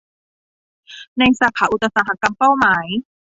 [1.19, 2.85] ในสาขาอุตสาหกรรมเป้าหมาย